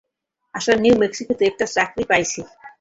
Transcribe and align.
আসলে, 0.53 0.77
নিউ 0.79 0.95
ম্যাক্সিকোতে 0.97 1.43
একটা 1.45 1.65
চাকরি 1.65 2.03
পাইছি। 2.03 2.41